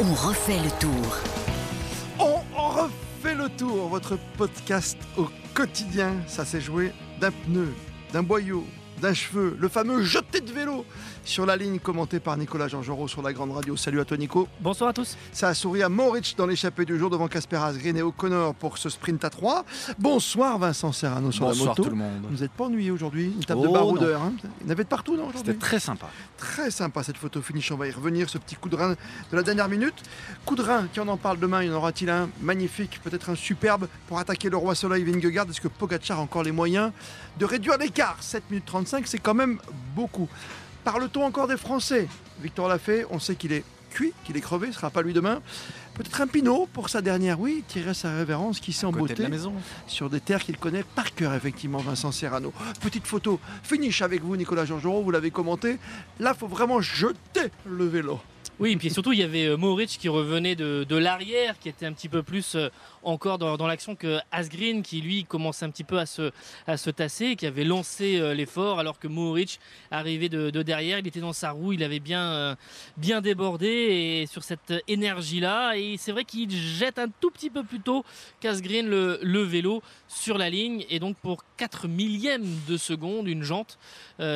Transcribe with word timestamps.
On 0.00 0.14
refait 0.14 0.58
le 0.62 0.70
tour. 0.78 1.16
On 2.18 2.40
refait 2.54 3.34
le 3.34 3.48
tour, 3.48 3.88
votre 3.88 4.16
podcast 4.36 4.96
au 5.16 5.28
quotidien. 5.54 6.14
Ça 6.26 6.44
s'est 6.44 6.60
joué 6.60 6.92
d'un 7.20 7.32
pneu, 7.32 7.72
d'un 8.12 8.22
boyau, 8.22 8.64
d'un 9.00 9.14
cheveu, 9.14 9.56
le 9.58 9.68
fameux 9.68 10.02
jeté 10.02 10.40
de 10.40 10.52
vélo 10.52 10.84
sur 11.24 11.46
la 11.46 11.56
ligne 11.56 11.78
commenté 11.78 12.20
par 12.20 12.36
Nicolas 12.36 12.68
Jean-Jean 12.68 13.06
sur 13.06 13.22
la 13.22 13.32
grande 13.32 13.52
radio. 13.52 13.76
Salut 13.76 14.00
à 14.00 14.04
toi 14.04 14.16
Nico. 14.16 14.48
Bonsoir 14.60 14.90
à 14.90 14.92
tous. 14.92 15.16
Ça 15.32 15.48
a 15.48 15.54
souri 15.54 15.82
à 15.82 15.88
Moritz 15.88 16.34
dans 16.36 16.46
l'échappée 16.46 16.84
du 16.84 16.98
jour 16.98 17.08
devant 17.10 17.28
Casper 17.28 17.56
Asgreen 17.56 17.96
et 17.96 18.02
O'Connor 18.02 18.54
pour 18.54 18.78
ce 18.78 18.88
sprint 18.88 19.24
à 19.24 19.30
3. 19.30 19.64
Bonsoir 19.98 20.58
Vincent 20.58 20.92
Serrano 20.92 21.30
sur 21.30 21.46
Bonsoir 21.46 21.64
la 21.66 21.70
moto. 21.70 21.82
tout 21.84 21.90
le 21.90 21.96
monde. 21.96 22.26
Vous 22.30 22.38
n'êtes 22.42 22.50
pas 22.52 22.64
ennuyé 22.64 22.90
aujourd'hui? 22.90 23.32
Une 23.36 23.44
table 23.44 23.62
de 23.62 23.66
Oh, 23.68 23.72
baroudeur. 23.72 24.22
Hein 24.22 24.32
Il 24.60 24.66
y 24.66 24.68
en 24.68 24.72
avait 24.72 24.84
de 24.84 24.88
partout 24.88 25.16
non 25.16 25.28
C'était 25.34 25.54
très 25.54 25.80
sympa. 25.80 26.08
Très 26.36 26.70
sympa 26.70 27.02
cette 27.02 27.16
photo 27.16 27.40
finish, 27.40 27.70
on 27.72 27.76
va 27.76 27.86
y 27.88 27.90
revenir, 27.92 28.28
ce 28.28 28.38
petit 28.38 28.56
coup 28.56 28.68
de 28.68 28.76
rein 28.76 28.90
de 28.90 29.36
la 29.36 29.42
dernière 29.42 29.68
minute. 29.68 29.94
Coup 30.44 30.56
de 30.56 30.62
rein, 30.62 30.88
qui 30.92 31.00
en 31.00 31.08
en 31.08 31.16
parle 31.16 31.38
demain, 31.38 31.62
il 31.62 31.68
y 31.68 31.72
en 31.72 31.76
aura-t-il 31.76 32.10
un 32.10 32.28
magnifique, 32.42 33.00
peut-être 33.02 33.30
un 33.30 33.34
superbe 33.34 33.86
pour 34.08 34.18
attaquer 34.18 34.50
le 34.50 34.56
roi 34.56 34.74
soleil 34.74 35.04
Vingegaard? 35.04 35.46
Est-ce 35.48 35.60
que 35.60 35.68
Pogacar 35.68 36.18
a 36.18 36.22
encore 36.22 36.42
les 36.42 36.52
moyens 36.52 36.90
de 37.38 37.44
réduire 37.44 37.78
l'écart? 37.78 38.16
7 38.20 38.42
minutes 38.50 38.66
35, 38.66 38.89
c'est 39.06 39.18
quand 39.18 39.34
même 39.34 39.58
beaucoup. 39.94 40.28
Parle-t-on 40.84 41.24
encore 41.24 41.46
des 41.46 41.56
Français? 41.56 42.08
Victor 42.42 42.68
Lafay, 42.68 43.04
on 43.10 43.18
sait 43.18 43.34
qu'il 43.34 43.52
est 43.52 43.64
cuit, 43.90 44.12
qu'il 44.24 44.36
est 44.36 44.40
crevé, 44.40 44.68
ce 44.68 44.74
sera 44.74 44.90
pas 44.90 45.02
lui 45.02 45.12
demain. 45.12 45.42
Peut-être 45.94 46.20
un 46.20 46.26
Pinot 46.26 46.68
pour 46.72 46.88
sa 46.88 47.02
dernière, 47.02 47.40
oui, 47.40 47.64
tirer 47.68 47.92
sa 47.92 48.14
révérence, 48.14 48.60
qui 48.60 48.72
s'est 48.72 48.86
de 48.90 49.22
la 49.22 49.28
maison. 49.28 49.52
sur 49.86 50.08
des 50.08 50.20
terres 50.20 50.42
qu'il 50.42 50.56
connaît 50.56 50.84
par 50.94 51.14
cœur, 51.14 51.34
effectivement, 51.34 51.78
Vincent 51.78 52.12
Serrano. 52.12 52.52
Petite 52.80 53.06
photo, 53.06 53.38
finish 53.62 54.00
avec 54.00 54.22
vous, 54.22 54.36
Nicolas 54.36 54.64
Georgerot, 54.64 55.02
vous 55.02 55.10
l'avez 55.10 55.30
commenté. 55.30 55.78
Là, 56.18 56.32
faut 56.32 56.46
vraiment 56.46 56.80
jeter 56.80 57.50
le 57.66 57.84
vélo. 57.86 58.20
Oui, 58.60 58.72
et 58.72 58.76
puis 58.76 58.90
surtout, 58.90 59.14
il 59.14 59.18
y 59.18 59.22
avait 59.22 59.46
euh, 59.46 59.56
Mohoric 59.56 59.88
qui 59.88 60.10
revenait 60.10 60.54
de, 60.54 60.96
l'arrière, 60.96 61.58
qui 61.58 61.70
était 61.70 61.86
un 61.86 61.94
petit 61.94 62.10
peu 62.10 62.22
plus 62.22 62.56
euh, 62.56 62.68
encore 63.02 63.38
dans, 63.38 63.66
l'action 63.66 63.96
que 63.96 64.18
Asgreen, 64.30 64.82
qui 64.82 65.00
lui 65.00 65.24
commençait 65.24 65.64
un 65.64 65.70
petit 65.70 65.82
peu 65.82 65.98
à 65.98 66.04
se, 66.04 66.90
tasser, 66.90 67.36
qui 67.36 67.46
avait 67.46 67.64
lancé 67.64 68.20
euh, 68.20 68.34
l'effort, 68.34 68.78
alors 68.78 68.98
que 68.98 69.08
Mohoric 69.08 69.60
arrivait 69.90 70.28
de, 70.28 70.50
de 70.50 70.62
derrière, 70.62 70.98
il 70.98 71.06
était 71.06 71.20
dans 71.20 71.32
sa 71.32 71.52
roue, 71.52 71.72
il 71.72 71.82
avait 71.82 72.00
bien, 72.00 72.54
bien 72.98 73.22
débordé 73.22 73.66
et 73.66 74.26
sur 74.26 74.44
cette 74.44 74.74
énergie-là. 74.88 75.78
Et 75.78 75.96
c'est 75.96 76.12
vrai 76.12 76.24
qu'il 76.24 76.50
jette 76.50 76.98
un 76.98 77.08
tout 77.08 77.30
petit 77.30 77.48
peu 77.48 77.64
plus 77.64 77.80
tôt 77.80 78.04
qu'Asgreen 78.40 78.86
le, 78.86 79.42
vélo 79.42 79.82
sur 80.06 80.36
la 80.36 80.50
ligne. 80.50 80.84
Et 80.90 80.98
donc, 80.98 81.16
pour 81.16 81.44
4 81.56 81.88
millièmes 81.88 82.44
de 82.68 82.76
seconde, 82.76 83.26
une 83.26 83.42
jante, 83.42 83.78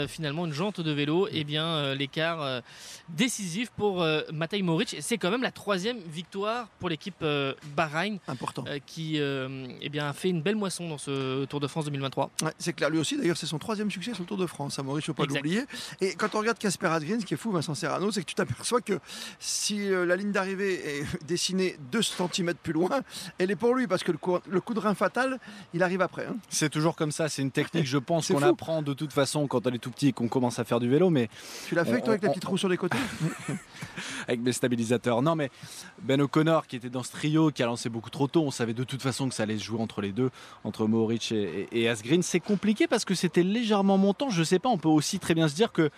finalement, 0.08 0.46
une 0.46 0.52
jante 0.52 0.80
de 0.80 0.92
vélo, 0.92 1.28
et 1.30 1.44
bien, 1.44 1.66
euh, 1.66 1.94
l'écart 1.94 2.62
décisif 3.10 3.70
pour 3.76 3.93
euh, 4.02 4.22
Matej 4.32 4.62
Moric. 4.62 4.96
C'est 5.00 5.18
quand 5.18 5.30
même 5.30 5.42
la 5.42 5.50
troisième 5.50 5.98
victoire 5.98 6.68
pour 6.78 6.88
l'équipe 6.88 7.14
euh, 7.22 7.54
Bahreïn 7.76 8.18
Important. 8.28 8.64
euh, 8.68 8.78
qui 8.86 9.20
euh, 9.20 9.66
eh 9.80 9.88
bien, 9.88 10.08
a 10.08 10.12
fait 10.12 10.28
une 10.30 10.42
belle 10.42 10.56
moisson 10.56 10.88
dans 10.88 10.98
ce 10.98 11.44
Tour 11.46 11.60
de 11.60 11.66
France 11.66 11.84
2023. 11.86 12.30
Ouais, 12.42 12.50
c'est 12.58 12.72
clair, 12.72 12.90
lui 12.90 12.98
aussi, 12.98 13.16
d'ailleurs, 13.16 13.36
c'est 13.36 13.46
son 13.46 13.58
troisième 13.58 13.90
succès 13.90 14.12
sur 14.14 14.22
le 14.22 14.26
Tour 14.28 14.36
de 14.38 14.46
France. 14.46 14.78
À 14.78 14.82
Maurice, 14.82 15.06
il 15.06 15.10
ne 15.10 15.14
faut 15.16 15.22
pas 15.22 15.32
l'oublier. 15.32 15.62
Et 16.00 16.14
quand 16.14 16.34
on 16.34 16.38
regarde 16.38 16.58
Casper 16.58 16.86
Adrien, 16.88 17.20
ce 17.20 17.26
qui 17.26 17.34
est 17.34 17.36
fou, 17.36 17.50
Vincent 17.52 17.74
Serrano, 17.74 18.10
c'est 18.10 18.20
que 18.20 18.26
tu 18.26 18.34
t'aperçois 18.34 18.80
que 18.80 18.98
si 19.38 19.90
euh, 19.92 20.04
la 20.06 20.16
ligne 20.16 20.32
d'arrivée 20.32 20.98
est 21.00 21.04
dessinée 21.26 21.76
2 21.92 22.02
cm 22.02 22.54
plus 22.62 22.72
loin, 22.72 22.90
elle 23.38 23.50
est 23.50 23.56
pour 23.56 23.74
lui, 23.74 23.86
parce 23.86 24.02
que 24.02 24.12
le 24.12 24.18
coup, 24.18 24.38
le 24.48 24.60
coup 24.60 24.74
de 24.74 24.80
rein 24.80 24.94
fatal, 24.94 25.38
il 25.72 25.82
arrive 25.82 26.00
après. 26.02 26.26
hein. 26.26 26.36
C'est 26.48 26.70
toujours 26.70 26.96
comme 26.96 27.12
ça. 27.12 27.28
C'est 27.28 27.42
une 27.42 27.50
technique, 27.50 27.86
je 27.86 27.98
pense, 27.98 28.28
qu'on 28.32 28.42
apprend 28.42 28.82
de 28.82 28.92
toute 28.94 29.12
façon 29.12 29.46
quand 29.46 29.66
on 29.66 29.70
est 29.72 29.78
tout 29.78 29.90
petit 29.90 30.08
et 30.08 30.12
qu'on 30.12 30.28
commence 30.28 30.58
à 30.58 30.64
faire 30.64 30.80
du 30.80 30.88
vélo, 30.88 31.10
mais 31.10 31.28
Tu 31.66 31.74
l'as 31.74 31.84
fait, 31.84 31.96
On- 31.96 32.00
toi, 32.00 32.08
avec 32.10 32.22
la 32.22 32.28
on- 32.30 32.32
petite 32.32 32.44
roue 32.44 32.58
sur 32.58 32.68
les 32.68 32.76
côtés? 32.76 32.98
avec 34.28 34.40
mes 34.40 34.52
stabilisateurs. 34.52 35.22
Non, 35.22 35.34
mais 35.36 35.50
Ben 36.02 36.20
O'Connor, 36.20 36.66
qui 36.66 36.76
était 36.76 36.90
dans 36.90 37.02
ce 37.02 37.12
trio, 37.12 37.50
qui 37.50 37.62
a 37.62 37.66
lancé 37.66 37.88
beaucoup 37.88 38.10
trop 38.10 38.26
tôt, 38.28 38.42
on 38.42 38.50
savait 38.50 38.74
de 38.74 38.84
toute 38.84 39.02
façon 39.02 39.28
que 39.28 39.34
ça 39.34 39.42
allait 39.44 39.58
se 39.58 39.64
jouer 39.64 39.80
entre 39.80 40.00
les 40.00 40.12
deux, 40.12 40.30
entre 40.64 40.86
Mohoric 40.86 41.32
et, 41.32 41.68
et, 41.72 41.82
et 41.82 41.88
Asgreen. 41.88 42.22
C'est 42.22 42.40
compliqué 42.40 42.86
parce 42.86 43.04
que 43.04 43.14
c'était 43.14 43.42
légèrement 43.42 43.98
montant. 43.98 44.30
Je 44.30 44.42
sais 44.42 44.58
pas, 44.58 44.68
on 44.68 44.78
peut 44.78 44.88
aussi 44.88 45.18
très 45.18 45.34
bien 45.34 45.48
se 45.48 45.54
dire 45.54 45.72
que 45.72 45.90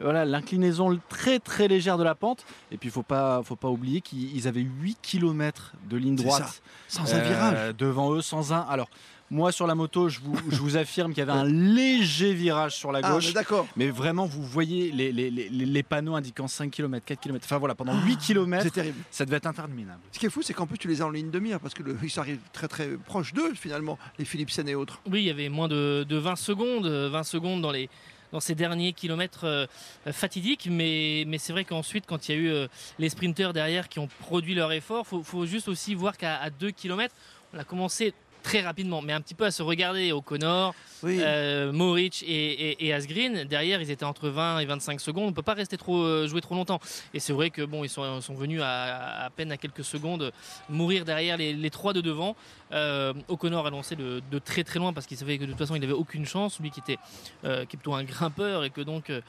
voilà 0.00 0.24
l'inclinaison 0.24 0.98
très 1.08 1.38
très 1.38 1.68
légère 1.68 1.98
de 1.98 2.02
la 2.02 2.16
pente. 2.16 2.44
Et 2.72 2.76
puis 2.78 2.88
il 2.88 2.92
faut 2.92 3.04
pas, 3.04 3.42
faut 3.44 3.54
pas 3.54 3.68
oublier 3.68 4.00
qu'ils 4.00 4.48
avaient 4.48 4.60
8 4.60 4.98
km 5.02 5.72
de 5.88 5.96
ligne 5.96 6.16
droite. 6.16 6.62
Sans 6.88 7.14
un 7.14 7.18
Euh, 7.18 7.28
virage. 7.28 7.76
devant 7.76 8.12
eux 8.12 8.20
sans 8.20 8.52
un. 8.52 8.60
Alors, 8.62 8.88
moi 9.34 9.50
sur 9.52 9.66
la 9.66 9.74
moto, 9.74 10.08
je 10.08 10.20
vous, 10.20 10.36
je 10.50 10.56
vous 10.56 10.76
affirme 10.76 11.12
qu'il 11.12 11.18
y 11.18 11.28
avait 11.28 11.32
un 11.38 11.44
léger 11.74 12.32
virage 12.34 12.76
sur 12.76 12.92
la 12.92 13.00
Ah, 13.02 13.10
gauche. 13.12 13.26
mais 13.26 13.32
d'accord. 13.32 13.66
mais 13.76 13.88
vraiment, 13.90 14.26
vous 14.26 14.42
voyez 14.44 14.92
les, 14.92 15.10
les- 15.12 15.30
les- 15.30 15.48
les 15.50 15.82
panneaux 15.82 16.14
indiquant 16.14 16.46
5 16.46 16.70
km, 16.70 17.04
4 17.04 17.20
km. 17.20 17.44
Enfin 17.44 17.58
voilà, 17.58 17.74
pendant 17.74 17.94
8 18.04 18.16
km, 18.18 18.62
C'est 18.62 18.70
terrible. 18.70 18.98
ça 19.10 19.24
devait 19.24 19.38
être 19.38 19.46
interminable. 19.46 20.00
Ce 20.12 20.18
qui 20.18 20.26
est 20.26 20.30
fou, 20.30 20.42
c'est 20.42 20.54
qu'en 20.54 20.66
plus, 20.66 20.78
tu 20.78 20.86
les 20.88 21.02
as 21.02 21.06
en 21.06 21.10
ligne 21.10 21.30
de 21.30 21.38
mire, 21.40 21.58
parce 21.58 21.74
que 21.74 21.82
le, 21.82 21.96
ils 22.02 22.18
arrivent 22.20 22.38
très 22.52 22.68
très 22.68 22.88
proche 22.90 23.32
d'eux, 23.34 23.52
finalement, 23.54 23.98
les 24.18 24.24
Philipsen 24.24 24.68
et 24.68 24.74
autres. 24.76 25.00
Oui, 25.10 25.20
il 25.22 25.26
y 25.26 25.30
avait 25.30 25.48
moins 25.48 25.66
de, 25.68 26.06
de 26.08 26.16
20 26.16 26.36
secondes, 26.36 26.86
euh, 26.86 27.08
20 27.10 27.24
secondes 27.24 27.60
dans 27.60 27.72
les 27.72 27.90
dans 28.32 28.40
ces 28.40 28.56
derniers 28.56 28.92
kilomètres 28.92 29.44
euh, 29.44 29.66
fatidiques, 30.10 30.66
mais, 30.68 31.22
mais 31.28 31.38
c'est 31.38 31.52
vrai 31.52 31.64
qu'ensuite, 31.64 32.04
quand 32.04 32.28
il 32.28 32.34
y 32.34 32.38
a 32.38 32.40
eu 32.40 32.48
euh, 32.48 32.66
les 32.98 33.08
sprinteurs 33.08 33.52
derrière 33.52 33.88
qui 33.88 34.00
ont 34.00 34.08
produit 34.20 34.56
leur 34.56 34.72
effort, 34.72 35.06
faut, 35.06 35.22
faut 35.22 35.46
juste 35.46 35.68
aussi 35.68 35.94
voir 35.94 36.16
qu'à 36.16 36.50
2 36.50 36.72
km, 36.72 37.14
on 37.52 37.58
a 37.60 37.62
commencé 37.64 38.12
très 38.44 38.60
rapidement, 38.60 39.00
mais 39.02 39.12
un 39.14 39.20
petit 39.22 39.34
peu 39.34 39.44
à 39.46 39.50
se 39.50 39.62
regarder 39.62 40.12
au 40.12 40.20
Connor, 40.20 40.74
Oui. 41.02 41.16
euh, 41.20 41.72
Mohoric 41.72 42.22
et, 42.22 42.26
et, 42.70 42.86
et 42.86 42.92
Asgreen. 42.92 43.44
Derrière, 43.44 43.80
ils 43.80 43.90
étaient 43.90 44.04
entre 44.04 44.28
20 44.28 44.58
et 44.60 44.66
25 44.66 45.00
secondes. 45.00 45.30
On 45.30 45.32
peut 45.32 45.42
pas 45.42 45.54
rester 45.54 45.76
trop 45.78 46.02
euh, 46.02 46.28
jouer 46.28 46.42
trop 46.42 46.54
longtemps. 46.54 46.78
Et 47.14 47.20
c'est 47.20 47.32
vrai 47.32 47.48
que 47.50 47.62
bon, 47.62 47.82
ils 47.84 47.88
sont, 47.88 48.20
sont 48.20 48.34
venus 48.34 48.60
à, 48.62 49.24
à 49.24 49.30
peine 49.30 49.50
à 49.50 49.56
quelques 49.56 49.82
secondes 49.82 50.30
mourir 50.68 51.04
derrière 51.06 51.38
les, 51.38 51.54
les 51.54 51.70
trois 51.70 51.94
de 51.94 52.02
devant. 52.02 52.36
Euh, 52.72 53.14
O'Connor 53.28 53.66
a 53.66 53.70
lancé 53.70 53.96
de, 53.96 54.20
de 54.30 54.38
très 54.38 54.62
très 54.62 54.78
loin 54.78 54.92
parce 54.92 55.06
qu'il 55.06 55.16
savait 55.16 55.38
que 55.38 55.44
de 55.44 55.50
toute 55.50 55.58
façon 55.58 55.74
il 55.74 55.80
n'avait 55.80 55.92
aucune 55.92 56.26
chance. 56.26 56.60
Lui 56.60 56.70
qui 56.70 56.80
était 56.80 56.98
euh, 57.44 57.64
qui 57.64 57.76
est 57.76 57.78
plutôt 57.78 57.94
un 57.94 58.04
grimpeur 58.04 58.64
et 58.64 58.70
que 58.70 58.82
donc 58.82 59.08
euh, 59.10 59.20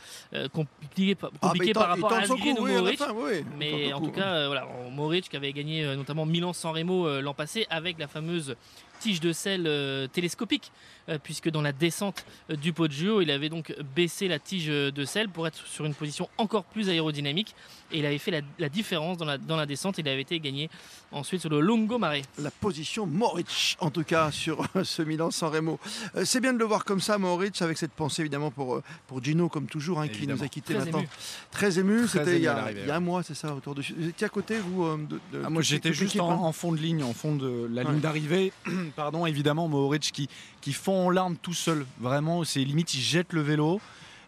compliqué, 0.49 1.15
par- 1.15 1.31
Ah, 1.41 1.47
compliqué 1.49 1.73
par 1.73 1.87
rapport 1.87 2.11
à 2.11 2.17
Asgreen 2.17 2.59
ou 2.59 2.63
oui, 2.65 2.71
oui, 2.83 2.97
il 3.39 3.45
Mais 3.57 3.93
en 3.93 3.99
tout 4.01 4.07
coup, 4.07 4.11
cas, 4.19 4.47
voilà, 4.47 4.67
Mohoric 4.91 5.29
qui 5.29 5.37
avait 5.37 5.53
gagné 5.53 5.95
notamment 5.95 6.25
Milan-San 6.25 6.73
Remo 6.75 7.21
l'an 7.21 7.33
passé 7.33 7.65
avec 7.69 7.97
la 7.99 8.07
fameuse 8.07 8.55
tige 9.00 9.19
de 9.19 9.31
sel 9.33 9.63
euh, 9.67 10.07
télescopique, 10.07 10.72
euh, 11.09 11.17
puisque 11.22 11.50
dans 11.50 11.61
la 11.61 11.72
descente 11.72 12.25
euh, 12.50 12.56
du 12.56 12.73
Poggio, 12.73 13.22
il 13.22 13.29
avait 13.31 13.50
donc 13.50 13.75
baissé 13.95 14.28
la 14.28 14.39
tige 14.39 14.67
de 14.67 15.06
sel 15.06 15.29
pour 15.29 15.47
être 15.47 15.66
sur 15.67 15.85
une 15.85 15.94
position 15.94 16.29
encore 16.38 16.63
plus 16.63 16.89
aérodynamique. 16.89 17.56
Et 17.91 18.00
il 18.00 18.06
avait 18.06 18.17
fait 18.17 18.31
la, 18.31 18.41
la 18.57 18.67
différence 18.67 19.17
dans 19.17 19.25
la, 19.25 19.38
dans 19.38 19.56
la 19.56 19.66
descente. 19.67 20.00
Il 20.00 20.07
avait 20.09 20.22
été 20.22 20.39
gagné 20.39 20.69
ensuite 21.11 21.41
sur 21.41 21.50
le 21.51 21.59
Longo 21.59 22.00
Mare. 22.00 22.16
la 22.39 22.50
position 22.50 23.06
Moritz, 23.06 23.75
en 23.79 23.91
tout 23.91 24.03
cas, 24.03 24.31
sur 24.31 24.66
ce 24.83 25.03
Milan-San 25.03 25.50
Remo. 25.53 25.79
Euh, 26.16 26.25
c'est 26.25 26.39
bien 26.41 26.51
de 26.53 26.57
le 26.57 26.66
voir 26.66 26.83
comme 26.83 27.00
ça, 27.00 27.17
Moritz, 27.19 27.62
avec 27.62 27.77
cette 27.77 27.91
pensée 27.91 28.22
évidemment 28.23 28.50
pour, 28.50 28.81
pour 29.07 29.23
Gino, 29.23 29.50
comme 29.50 29.67
toujours, 29.67 30.00
hein, 30.01 30.07
qui 30.07 30.25
nous 30.27 30.41
a 30.41 30.47
quittés 30.47 30.73
Très 30.73 30.83
maintenant. 30.85 31.00
ému. 31.00 31.09
Très 31.51 31.77
ému, 31.79 32.06
Très 32.07 32.19
c'était 32.19 32.31
il, 32.31 32.35
ému 32.38 32.44
y 32.45 32.47
a- 32.47 32.53
l'arrivée, 32.56 32.81
il 32.83 32.88
y 32.88 32.91
a 32.91 32.95
un 32.95 33.00
mois, 33.00 33.22
c'est 33.23 33.35
ça, 33.35 33.53
autour 33.53 33.75
de. 33.75 33.83
Vous 33.97 34.07
étiez 34.09 34.25
à 34.25 34.29
côté, 34.29 34.57
vous 34.57 34.97
de, 34.97 35.19
de- 35.31 35.41
Ah, 35.45 35.50
moi 35.51 35.62
j'étais 35.62 35.94
juste 35.94 36.19
en, 36.19 36.44
en 36.44 36.51
fond 36.51 36.72
de 36.72 36.77
ligne, 36.77 37.03
en 37.03 37.13
fond 37.13 37.35
de 37.35 37.69
la 37.72 37.83
Ouais. 37.83 37.91
ligne 37.91 38.00
d'arrivée. 38.01 38.51
Pardon, 38.96 39.25
évidemment, 39.25 39.68
Mohoric 39.68 40.12
qui, 40.13 40.28
qui 40.62 40.73
fond 40.73 41.07
en 41.07 41.09
larmes 41.09 41.38
tout 41.38 41.53
seul. 41.53 41.85
Vraiment, 42.00 42.44
c'est 42.44 42.59
limite, 42.63 42.94
il 42.94 43.01
jette 43.01 43.34
le 43.34 43.41
vélo. 43.41 43.79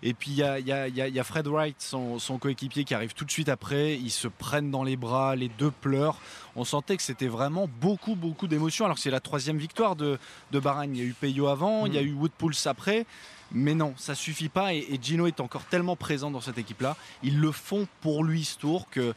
Et 0.03 0.13
puis 0.13 0.29
il 0.29 0.37
y 0.37 0.43
a, 0.43 0.59
y 0.59 0.71
a- 0.71 0.83
a- 1.21 1.23
Fred 1.23 1.47
Wright, 1.47 1.75
son, 1.79 2.19
son 2.19 2.37
coéquipier, 2.37 2.83
qui 2.83 2.93
arrive 2.93 3.13
tout 3.15 3.25
de 3.25 3.31
suite 3.31 3.49
après. 3.49 3.95
Ils 3.95 4.11
se 4.11 4.27
prennent 4.27 4.69
dans 4.69 4.83
les 4.83 4.95
bras, 4.95 5.35
les 5.35 5.49
deux 5.49 5.71
pleurent. 5.71 6.19
On 6.55 6.63
sentait 6.65 6.97
que 6.97 7.01
c'était 7.03 7.27
vraiment 7.27 7.67
beaucoup, 7.81 8.15
beaucoup 8.15 8.45
d'émotions. 8.45 8.85
Alors 8.85 8.97
que 8.97 9.01
c'est 9.01 9.09
la 9.09 9.19
troisième 9.19 9.57
victoire 9.57 9.95
de, 9.95 10.19
de 10.51 10.59
Bahreïn. 10.59 10.93
Il 10.95 10.99
y 10.99 11.01
a 11.01 11.05
eu 11.05 11.15
Peyo 11.19 11.47
avant, 11.47 11.87
il 11.87 11.95
y 11.95 11.97
a 11.97 12.01
eu 12.03 12.13
Woodpulse 12.13 12.67
après. 12.67 13.07
Mais 13.51 13.73
non, 13.75 13.93
ça 13.97 14.15
suffit 14.15 14.49
pas. 14.49 14.73
Et, 14.73 14.79
et 14.91 14.99
Gino 15.01 15.25
est 15.27 15.39
encore 15.39 15.63
tellement 15.65 15.95
présent 15.95 16.29
dans 16.31 16.41
cette 16.41 16.57
équipe-là. 16.57 16.95
Ils 17.23 17.39
le 17.39 17.51
font 17.51 17.87
pour 18.01 18.23
lui 18.23 18.43
ce 18.43 18.57
tour 18.57 18.89
que 18.89 19.13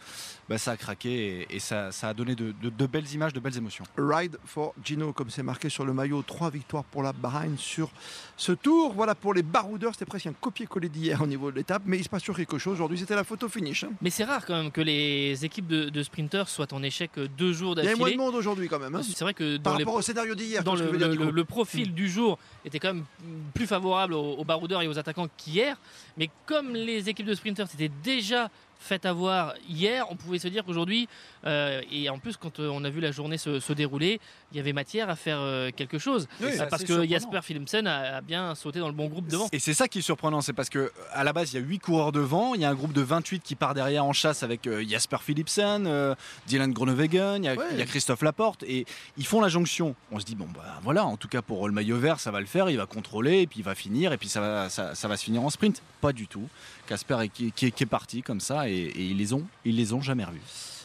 bah, 0.48 0.58
ça 0.58 0.72
a 0.72 0.76
craqué 0.76 1.46
et, 1.50 1.56
et 1.56 1.58
ça, 1.60 1.92
ça 1.92 2.08
a 2.08 2.14
donné 2.14 2.34
de, 2.34 2.52
de- 2.62 2.70
de 2.70 2.86
belles 2.86 3.10
images, 3.12 3.32
de 3.32 3.40
belles 3.40 3.56
émotions. 3.56 3.84
Ride 3.96 4.38
for 4.44 4.74
Gino, 4.84 5.12
comme 5.12 5.30
c'est 5.30 5.42
marqué 5.42 5.68
sur 5.68 5.84
le 5.84 5.92
maillot. 5.92 6.22
Trois 6.22 6.50
victoires 6.50 6.84
pour 6.84 7.02
la 7.02 7.12
Bahreïn 7.12 7.56
sur 7.58 7.90
ce 8.36 8.52
tour. 8.52 8.92
Voilà 8.94 9.14
pour 9.14 9.34
les 9.34 9.42
baroudeurs. 9.42 9.92
C'était 9.94 10.06
presque 10.06 10.26
un 10.26 10.32
copier-coller 10.32 10.88
d'hier 10.88 11.20
au 11.22 11.26
niveau 11.26 11.50
de 11.50 11.56
l'étape, 11.56 11.82
mais 11.86 11.98
il 11.98 12.04
se 12.04 12.08
passe 12.08 12.22
sur 12.22 12.36
quelque 12.36 12.58
chose. 12.58 12.74
Aujourd'hui, 12.74 12.98
c'était 12.98 13.14
la 13.16 13.24
photo 13.24 13.48
finish. 13.48 13.84
hein. 13.84 13.90
Mais 14.00 14.10
c'est 14.10 14.24
rare 14.24 14.44
quand 14.46 14.54
même 14.60 14.70
que 14.70 14.80
les 14.80 15.44
équipes 15.44 15.66
de, 15.66 15.88
de 15.88 16.02
sprinteurs 16.02 16.48
soient 16.48 16.72
en 16.72 16.82
échec 16.82 17.10
euh, 17.18 17.28
deux 17.38 17.52
jours 17.52 17.74
Il 17.78 17.84
y 17.84 17.88
a 17.88 17.90
moins 17.90 17.94
de 17.94 18.00
d'affilée. 18.00 18.16
monde 18.16 18.34
aujourd'hui 18.34 18.68
quand 18.68 18.78
même. 18.78 18.94
hein. 18.94 19.02
C'est 19.02 19.22
vrai 19.24 19.34
que 19.34 19.56
Par 19.58 19.76
les 19.76 19.84
rapport 19.84 19.94
au 19.98 20.02
scénario 20.02 20.34
d'hier, 20.34 20.62
dans 20.64 20.74
le 20.74 21.44
profil 21.44 21.94
du 21.94 22.08
jour 22.08 22.38
était 22.64 22.78
quand 22.78 22.94
même 22.94 23.04
plus 23.54 23.66
favorable 23.66 24.14
aux, 24.20 24.44
baroudeurs 24.44 24.82
et 24.82 24.88
aux 24.88 24.98
attaquants 24.98 25.28
qu'hier. 25.36 25.76
Mais 26.16 26.30
comme 26.46 26.74
les 26.74 27.08
équipes 27.08 27.26
de 27.26 27.34
sprinters 27.34 27.66
étaient 27.74 27.92
déjà 28.02 28.50
fait 28.80 29.04
avoir 29.06 29.54
hier, 29.68 30.06
on 30.10 30.16
pouvait 30.16 30.38
se 30.38 30.48
dire 30.48 30.64
qu'aujourd'hui, 30.64 31.08
euh, 31.46 31.80
et 31.92 32.08
en 32.10 32.18
plus 32.18 32.36
quand 32.36 32.58
euh, 32.60 32.68
on 32.72 32.82
a 32.84 32.90
vu 32.90 33.00
la 33.00 33.12
journée 33.12 33.38
se, 33.38 33.60
se 33.60 33.72
dérouler, 33.72 34.20
il 34.52 34.56
y 34.56 34.60
avait 34.60 34.72
matière 34.72 35.08
à 35.10 35.16
faire 35.16 35.38
euh, 35.40 35.70
quelque 35.70 35.98
chose. 35.98 36.26
Oui, 36.40 36.48
parce 36.70 36.82
que 36.82 36.88
surprenant. 36.94 37.08
Jasper 37.10 37.40
Philipsen 37.42 37.86
a, 37.86 38.16
a 38.16 38.20
bien 38.20 38.54
sauté 38.54 38.78
dans 38.80 38.88
le 38.88 38.94
bon 38.94 39.06
groupe 39.08 39.26
devant. 39.28 39.48
Et 39.52 39.58
c'est 39.58 39.74
ça 39.74 39.86
qui 39.86 39.98
est 39.98 40.02
surprenant, 40.02 40.40
c'est 40.40 40.52
parce 40.54 40.70
que 40.70 40.90
à 41.12 41.22
la 41.24 41.32
base 41.32 41.52
il 41.52 41.56
y 41.60 41.62
a 41.62 41.66
8 41.66 41.78
coureurs 41.78 42.12
devant, 42.12 42.54
il 42.54 42.62
y 42.62 42.64
a 42.64 42.70
un 42.70 42.74
groupe 42.74 42.92
de 42.92 43.02
28 43.02 43.42
qui 43.42 43.54
part 43.54 43.74
derrière 43.74 44.04
en 44.04 44.12
chasse 44.12 44.42
avec 44.42 44.66
euh, 44.66 44.84
Jasper 44.88 45.18
Philipsen, 45.22 45.86
euh, 45.86 46.14
Dylan 46.46 46.72
Groenewegen, 46.72 47.44
il 47.44 47.46
y, 47.46 47.48
a, 47.48 47.54
Ouais. 47.54 47.64
il 47.72 47.78
y 47.78 47.82
a 47.82 47.86
Christophe 47.86 48.22
Laporte 48.22 48.62
et 48.62 48.86
ils 49.18 49.26
font 49.26 49.40
la 49.40 49.48
jonction. 49.48 49.94
On 50.10 50.18
se 50.18 50.24
dit 50.24 50.34
bon 50.34 50.48
bah 50.54 50.64
voilà, 50.82 51.04
en 51.04 51.16
tout 51.16 51.28
cas 51.28 51.42
pour 51.42 51.66
le 51.68 51.74
maillot 51.74 51.98
vert 51.98 52.18
ça 52.18 52.30
va 52.30 52.40
le 52.40 52.46
faire, 52.46 52.70
il 52.70 52.76
va 52.78 52.86
contrôler 52.86 53.40
et 53.42 53.46
puis 53.46 53.60
il 53.60 53.64
va 53.64 53.74
finir 53.74 54.12
et 54.12 54.16
puis 54.18 54.28
ça 54.28 54.40
va, 54.40 54.68
ça, 54.70 54.94
ça 54.94 55.08
va 55.08 55.16
se 55.16 55.24
finir 55.24 55.42
en 55.42 55.50
sprint. 55.50 55.82
Pas 56.00 56.12
du 56.12 56.26
tout. 56.26 56.48
Casper 56.86 57.18
est, 57.24 57.28
qui, 57.28 57.52
qui 57.52 57.66
est- 57.66 57.70
qui 57.70 57.82
est 57.84 57.86
parti 57.86 58.22
comme 58.22 58.40
ça 58.40 58.68
et, 58.68 58.69
et 58.72 59.02
ils 59.02 59.16
les 59.16 59.32
ont, 59.32 59.46
ils 59.64 59.76
les 59.76 59.92
ont 59.92 60.00
jamais 60.02 60.24
revus. 60.24 60.40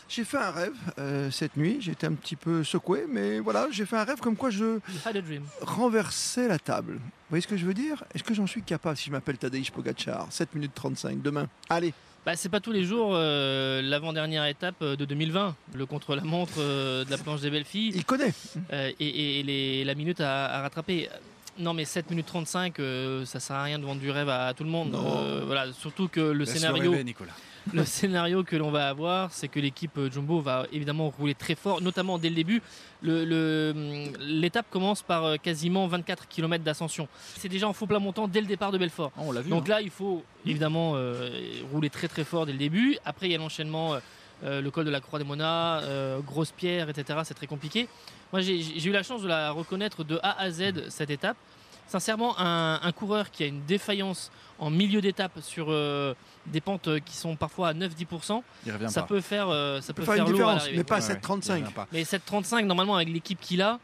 J'ai 0.07 0.23
fait 0.23 0.37
un 0.37 0.51
rêve 0.51 0.73
euh, 0.99 1.31
cette 1.31 1.57
nuit, 1.57 1.77
j'étais 1.81 2.05
un 2.05 2.13
petit 2.13 2.35
peu 2.35 2.63
secoué, 2.63 3.05
mais 3.09 3.39
voilà, 3.39 3.67
j'ai 3.71 3.85
fait 3.87 3.97
un 3.97 4.03
rêve 4.03 4.19
comme 4.19 4.35
quoi 4.35 4.51
je 4.51 4.63
You 4.65 4.79
had 5.03 5.17
a 5.17 5.21
dream. 5.21 5.41
renversais 5.61 6.47
la 6.47 6.59
table. 6.59 6.93
Vous 6.93 6.99
voyez 7.31 7.41
ce 7.41 7.47
que 7.47 7.57
je 7.57 7.65
veux 7.65 7.73
dire? 7.73 8.03
Est-ce 8.13 8.23
que 8.23 8.33
j'en 8.35 8.45
suis 8.47 8.61
capable 8.61 8.97
si 8.97 9.05
je 9.07 9.11
m'appelle 9.11 9.37
Tadej 9.37 9.71
Pogacar? 9.71 10.27
7 10.29 10.53
minutes 10.55 10.73
35 10.75 11.21
demain. 11.23 11.47
Allez, 11.69 11.91
Bah, 12.23 12.35
c'est 12.35 12.49
pas 12.49 12.59
tous 12.59 12.71
les 12.71 12.85
jours 12.85 13.11
euh, 13.13 13.81
l'avant-dernière 13.81 14.45
étape 14.45 14.75
euh, 14.83 14.95
de 14.95 15.05
2020, 15.05 15.55
le 15.73 15.85
contre-la-montre 15.87 16.53
euh, 16.59 17.03
de 17.03 17.09
la 17.11 17.17
planche 17.17 17.41
des 17.41 17.49
belles 17.49 17.65
filles. 17.65 17.91
il 17.95 18.05
connaît. 18.05 18.33
Euh, 18.73 18.91
et, 18.99 19.39
et 19.39 19.43
les- 19.43 19.83
la 19.85 19.95
minute 19.95 20.21
à, 20.21 20.45
à 20.45 20.61
rattraper. 20.61 21.09
Non 21.57 21.73
mais 21.73 21.85
7 21.85 22.09
minutes 22.11 22.25
35, 22.27 22.79
euh, 22.79 23.25
ça 23.25 23.39
sert 23.39 23.55
à 23.55 23.63
rien 23.63 23.79
de 23.79 23.85
vendre 23.85 24.01
du 24.01 24.11
rêve 24.11 24.29
à, 24.29 24.47
à 24.47 24.53
tout 24.53 24.63
le 24.63 24.69
monde. 24.69 24.91
Non. 24.91 25.17
Euh, 25.23 25.43
voilà, 25.45 25.71
surtout 25.73 26.07
que 26.09 26.19
le 26.19 26.45
scénario, 26.45 26.91
rêver, 26.91 27.03
Nicolas. 27.03 27.31
Le 27.73 27.83
scénario 27.85 28.43
que 28.43 28.55
l'on 28.55 28.71
va 28.71 28.87
avoir, 28.89 29.31
c'est 29.31 29.47
que 29.47 29.59
l'équipe 29.59 29.97
euh, 29.97 30.09
Jumbo 30.11 30.39
va 30.41 30.65
évidemment 30.71 31.09
rouler 31.09 31.33
très 31.35 31.55
fort, 31.55 31.81
notamment 31.81 32.17
dès 32.17 32.29
le 32.29 32.35
début. 32.35 32.61
Le- 33.01 33.25
le- 33.25 33.73
hum, 33.75 34.13
L'étape 34.19 34.67
commence 34.69 35.01
par 35.01 35.23
euh, 35.25 35.35
quasiment 35.37 35.87
24 35.87 36.27
km 36.27 36.63
d'ascension. 36.63 37.07
C'est 37.37 37.49
déjà 37.49 37.67
en 37.67 37.73
faux 37.73 37.87
plat 37.87 37.99
montant 37.99 38.27
dès 38.27 38.41
le 38.41 38.47
départ 38.47 38.71
de 38.71 38.77
Belfort. 38.77 39.11
Ah, 39.17 39.21
on 39.25 39.31
l'a 39.31 39.41
vu. 39.41 39.49
Donc 39.49 39.65
hein. 39.69 39.73
là, 39.73 39.81
il 39.81 39.89
faut 39.89 40.23
évidemment 40.45 40.93
euh, 40.95 41.29
rouler 41.71 41.89
très 41.89 42.07
très 42.07 42.23
fort 42.23 42.45
dès 42.45 42.51
le 42.53 42.59
début. 42.59 42.97
Après, 43.05 43.27
il 43.27 43.31
y 43.31 43.35
a 43.35 43.37
l'enchaînement, 43.39 43.95
euh, 44.43 44.61
le 44.61 44.71
col 44.71 44.85
de 44.85 44.91
la 44.91 44.99
Croix 45.01 45.19
des 45.19 45.25
Monas, 45.25 45.81
euh, 45.83 46.19
grosse 46.19 46.51
pierre, 46.51 46.89
etc. 46.89 47.19
C'est 47.23 47.33
très 47.33 47.47
compliqué. 47.47 47.87
Moi, 48.31 48.41
j'ai 48.41 48.85
eu 48.87 48.91
la 48.91 49.03
chance 49.03 49.21
de 49.21 49.27
la 49.27 49.51
reconnaître 49.51 50.03
de 50.03 50.19
A 50.21 50.39
à 50.39 50.49
Z 50.51 50.89
cette 50.89 51.09
étape. 51.09 51.37
Sincèrement, 51.87 52.35
un, 52.39 52.79
un 52.81 52.91
coureur 52.91 53.29
qui 53.31 53.43
a 53.43 53.47
une 53.47 53.63
défaillance 53.65 54.31
en 54.57 54.69
milieu 54.69 55.01
d'étape 55.01 55.39
sur 55.41 55.67
euh, 55.69 56.13
des 56.47 56.61
pentes 56.61 56.87
euh, 56.87 56.99
qui 56.99 57.15
sont 57.15 57.35
parfois 57.35 57.69
à 57.69 57.73
9-10%, 57.73 58.41
il 58.65 58.71
revient 58.71 58.89
ça 58.89 59.01
pas. 59.01 59.07
peut 59.07 59.21
faire, 59.21 59.49
euh, 59.49 59.81
ça 59.81 59.93
peut 59.93 60.01
peut 60.01 60.05
faire 60.05 60.15
faire 60.15 60.23
une 60.25 60.29
à 60.29 60.33
différence, 60.33 60.63
mais 60.75 60.83
pas 60.83 60.95
à 60.95 60.99
Ouais, 60.99 61.07
ouais, 61.07 61.13
7,35. 61.19 61.45
il 61.57 61.61
revient 61.63 61.73
pas. 61.73 61.87
Mais 61.91 62.03
7,35 62.03 62.65
normalement 62.65 62.95
avec 62.95 63.09
l'équipe 63.09 63.39
qu'il 63.39 63.61
a, 63.61 63.79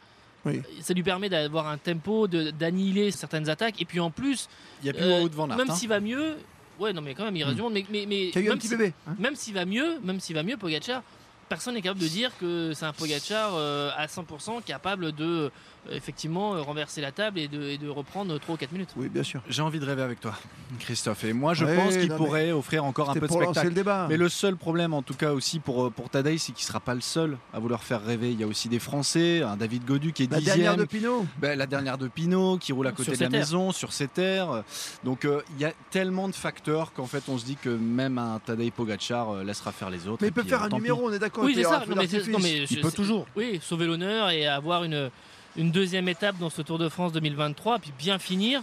Oui. 0.45 0.61
ça 0.81 0.93
lui 0.93 1.03
permet 1.03 1.29
d'avoir 1.29 1.67
un 1.67 1.77
tempo, 1.77 2.27
de- 2.27 2.51
d'annihiler 2.51 3.11
certaines 3.11 3.49
attaques. 3.49 3.79
Et 3.81 3.85
puis 3.85 3.99
en 3.99 4.09
plus, 4.09 4.47
Il 4.81 4.85
n'y 4.85 4.89
a 4.89 4.93
plus 4.93 5.03
euh, 5.03 5.21
haut 5.23 5.29
de 5.29 5.35
Van 5.35 5.49
Aert, 5.49 5.57
même 5.57 5.69
hein. 5.69 5.75
s'il 5.75 5.89
va 5.89 5.99
mieux, 5.99 6.37
ouais 6.79 6.93
non 6.93 7.01
mais 7.01 7.13
quand 7.13 7.25
même 7.25 7.35
il 7.35 7.43
reste 7.43 7.53
Hmm. 7.53 7.57
du 7.57 7.61
monde, 7.63 7.73
mais, 7.73 7.85
mais, 7.91 8.05
mais 8.07 8.29
Qui 8.31 8.37
a 8.39 8.41
eu 8.41 8.45
un 8.47 8.49
même 8.51 8.57
petit 8.57 8.67
si- 8.69 8.75
bébé. 8.77 8.93
hein. 9.07 9.15
même 9.19 9.35
s'il 9.35 9.53
va 9.53 9.65
mieux, 9.65 9.99
même 10.01 10.19
s'il 10.19 10.35
va 10.35 10.41
mieux, 10.43 10.57
Pogacar, 10.57 11.03
personne 11.49 11.73
n'est 11.75 11.81
capable 11.81 11.99
de 11.99 12.07
dire 12.07 12.31
que 12.39 12.71
c'est 12.73 12.85
un 12.85 12.93
Pogacar 12.93 13.51
euh, 13.55 13.91
à 13.97 14.07
100% 14.07 14.63
capable 14.63 15.11
de 15.11 15.25
euh, 15.25 15.49
effectivement 15.89 16.55
euh, 16.55 16.61
renverser 16.61 17.01
la 17.01 17.11
table 17.11 17.39
et 17.39 17.47
de, 17.47 17.61
et 17.63 17.77
de 17.77 17.89
reprendre 17.89 18.37
3 18.39 18.55
ou 18.55 18.57
4 18.57 18.71
minutes. 18.71 18.89
Oui, 18.95 19.09
bien 19.09 19.23
sûr. 19.23 19.41
J'ai 19.49 19.61
envie 19.61 19.79
de 19.79 19.85
rêver 19.85 20.01
avec 20.03 20.19
toi, 20.19 20.33
Christophe. 20.79 21.23
Et 21.23 21.33
moi, 21.33 21.53
je 21.53 21.65
Ouais, 21.65 21.75
pense 21.75 21.97
qu'il 21.97 22.09
pourrait 22.13 22.51
offrir 22.51 22.85
encore 22.85 23.09
un 23.09 23.13
peu 23.13 23.27
de 23.27 23.31
spectacle. 23.31 23.67
le 23.67 23.73
débat. 23.73 24.05
Mais 24.09 24.17
le 24.17 24.29
seul 24.29 24.55
problème, 24.55 24.93
en 24.93 25.01
tout 25.01 25.13
cas 25.15 25.31
aussi 25.31 25.59
pour, 25.59 25.85
euh, 25.85 25.89
pour 25.89 26.09
Tadej, 26.09 26.37
c'est 26.39 26.51
qu'il 26.51 26.63
ne 26.63 26.67
sera 26.67 26.79
pas 26.79 26.93
le 26.93 27.01
seul 27.01 27.37
à 27.53 27.59
vouloir 27.59 27.83
faire 27.83 28.03
rêver. 28.03 28.31
Il 28.31 28.39
y 28.39 28.43
a 28.43 28.47
aussi 28.47 28.69
des 28.69 28.79
Français, 28.79 29.41
un 29.41 29.57
David 29.57 29.85
Godu 29.85 30.13
qui 30.13 30.23
est 30.23 30.31
la 30.31 30.37
dixième, 30.37 30.57
dernière 30.57 30.77
de 30.77 30.85
Pinot. 30.85 31.25
ben, 31.39 31.57
la 31.57 31.65
dernière 31.65 31.97
de 31.97 32.07
Pinot 32.07 32.57
qui 32.57 32.71
roule 32.73 32.87
à 32.87 32.91
côté 32.91 33.03
Sur 33.03 33.13
de 33.13 33.23
la 33.23 33.29
terres. 33.29 33.39
maison, 33.39 33.71
sur 33.71 33.91
ses 33.93 34.07
terres. 34.07 34.63
Donc 35.03 35.25
euh, 35.25 35.41
il 35.55 35.61
y 35.61 35.65
a 35.65 35.73
tellement 35.89 36.27
de 36.27 36.35
facteurs 36.35 36.93
qu'en 36.93 37.05
fait 37.07 37.23
on 37.27 37.37
se 37.37 37.45
dit 37.45 37.55
que 37.55 37.69
même 37.69 38.17
un 38.17 38.39
Tadej 38.45 38.71
Pogacar 38.71 39.29
euh, 39.31 39.43
laissera 39.43 39.71
faire 39.71 39.89
les 39.89 40.07
autres. 40.07 40.19
Mais 40.21 40.27
il 40.27 40.33
peut 40.33 40.41
puis, 40.41 40.49
faire 40.49 40.61
euh, 40.63 40.65
un 40.65 40.69
pis. 40.69 40.75
numéro, 40.75 41.01
on 41.09 41.11
est 41.13 41.19
d'accord. 41.19 41.43
Oui, 41.43 41.51
il 41.55 41.55
peut 41.55 41.63
c'est 41.63 41.69
ça. 41.69 41.79
Non, 41.79 41.95
mais 42.39 42.59
non, 42.59 42.65
Il 42.69 42.81
peut 42.81 42.89
c'est- 42.89 42.95
toujours. 42.95 43.25
Oui, 43.35 43.59
sauver 43.63 43.85
l'honneur 43.87 44.29
et 44.29 44.45
avoir 44.47 44.83
une, 44.83 45.09
une 45.57 45.71
deuxième 45.71 46.07
étape 46.07 46.37
dans 46.37 46.49
ce 46.49 46.61
Tour 46.61 46.77
de 46.77 46.89
France 46.89 47.11
2023, 47.13 47.79
puis 47.79 47.91
bien 47.97 48.19
finir. 48.19 48.61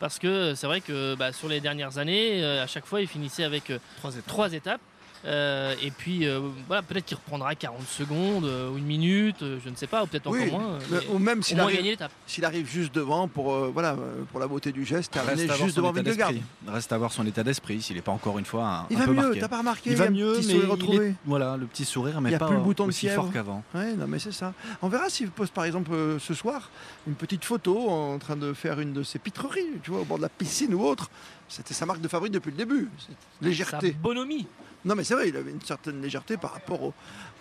Parce 0.00 0.18
que 0.20 0.54
c'est 0.54 0.66
vrai 0.68 0.80
que 0.80 1.16
bah, 1.16 1.32
sur 1.32 1.48
les 1.48 1.60
dernières 1.60 1.98
années, 1.98 2.42
euh, 2.44 2.62
à 2.62 2.66
chaque 2.68 2.86
fois, 2.86 3.00
il 3.00 3.08
finissait 3.08 3.42
avec 3.42 3.70
euh, 3.70 3.78
Trois 3.96 4.12
étapes. 4.12 4.26
trois 4.26 4.52
étapes. 4.52 4.80
Euh, 5.24 5.74
et 5.82 5.90
puis 5.90 6.26
euh, 6.26 6.40
voilà, 6.68 6.82
peut-être 6.82 7.04
qu'il 7.04 7.16
reprendra 7.16 7.54
40 7.54 7.82
secondes 7.88 8.44
euh, 8.44 8.70
ou 8.70 8.78
une 8.78 8.84
minute, 8.86 9.42
euh, 9.42 9.58
je 9.64 9.68
ne 9.68 9.74
sais 9.74 9.88
pas, 9.88 10.04
ou 10.04 10.06
peut-être 10.06 10.30
Oui, 10.30 10.46
encore 10.46 10.60
moins. 10.60 10.78
mais- 10.90 10.98
mais 11.00 11.06
ou 11.12 11.18
même 11.18 11.42
s'il 11.42 11.58
arrive, 11.58 11.76
gagner 11.76 11.90
l'étape. 11.90 12.12
s'il 12.26 12.44
arrive 12.44 12.68
juste 12.68 12.94
devant 12.94 13.26
pour, 13.26 13.52
euh, 13.52 13.70
voilà, 13.72 13.96
pour 14.30 14.38
la 14.38 14.46
beauté 14.46 14.70
du 14.70 14.84
geste, 14.84 15.12
terminer 15.12 15.34
Reste 15.34 15.50
à 15.50 15.54
voir 15.54 15.66
juste 15.66 15.74
son 15.74 15.80
devant 15.82 15.92
état 15.92 16.02
Vingegaard. 16.02 16.32
d'esprit. 16.32 16.48
Reste 16.68 16.92
à 16.92 16.98
voir 16.98 17.12
son 17.12 17.26
état 17.26 17.42
d'esprit 17.42 17.82
s'il 17.82 17.96
n'est 17.96 18.02
pas 18.02 18.12
encore 18.12 18.38
une 18.38 18.44
fois 18.44 18.64
un, 18.64 18.86
Il 18.90 18.96
un 18.96 19.00
va 19.00 19.04
peu 19.06 19.12
mieux, 19.12 19.22
marqué. 19.22 19.40
t'as 19.40 19.48
pas 19.48 19.58
remarqué 19.58 19.90
Il 19.90 19.96
va 19.96 20.08
mieux, 20.10 20.34
petit 20.34 20.46
mais 20.46 20.52
sourire 20.52 20.64
il 20.68 20.70
retrouvé. 20.70 21.06
est- 21.08 21.14
voilà 21.26 21.56
le 21.56 21.66
petit 21.66 21.84
sourire, 21.84 22.20
mais 22.20 22.30
Il 22.30 22.32
y 22.32 22.36
a 22.36 22.38
pas 22.38 22.46
plus 22.46 22.56
le 22.56 22.62
bouton 22.62 22.84
de 22.84 22.88
aussi 22.90 23.00
fièvre. 23.06 23.24
fort 23.24 23.32
qu'avant. 23.32 23.64
Ouais, 23.74 23.94
non, 23.94 24.06
mais 24.06 24.20
c'est 24.20 24.32
ça. 24.32 24.54
On 24.82 24.88
verra 24.88 25.08
s'il 25.10 25.30
pose 25.30 25.50
par 25.50 25.64
exemple 25.64 25.90
euh, 25.92 26.18
ce 26.20 26.32
soir 26.32 26.70
une 27.08 27.14
petite 27.14 27.44
photo 27.44 27.88
en 27.90 28.18
train 28.18 28.36
de 28.36 28.52
faire 28.52 28.78
une 28.78 28.92
de 28.92 29.02
ses 29.02 29.18
pitreries, 29.18 29.66
tu 29.82 29.90
vois, 29.90 30.00
au 30.00 30.04
bord 30.04 30.18
de 30.18 30.22
la 30.22 30.28
piscine 30.28 30.72
ou 30.74 30.82
autre. 30.84 31.10
C'était 31.48 31.74
sa 31.74 31.86
marque 31.86 32.00
de 32.02 32.08
fabrique 32.08 32.32
depuis 32.32 32.50
le 32.50 32.56
début. 32.56 32.88
Cette 32.98 33.16
Sa 33.40 33.46
légèreté. 33.46 33.96
bonhomie. 34.00 34.46
Non, 34.84 34.94
mais 34.94 35.04
c'est 35.04 35.14
vrai, 35.14 35.28
il 35.28 35.36
avait 35.36 35.50
une 35.50 35.60
certaine 35.62 36.00
légèreté 36.00 36.36
par 36.36 36.52
rapport 36.52 36.82
au 36.82 36.94